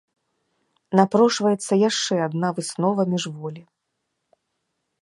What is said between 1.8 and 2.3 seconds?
яшчэ